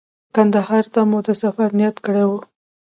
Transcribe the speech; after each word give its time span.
کندهار 0.35 0.85
ته 0.93 1.01
مو 1.09 1.19
د 1.27 1.29
سفر 1.43 1.69
نیت 1.77 1.95
کړی 2.05 2.23
و. 2.27 2.31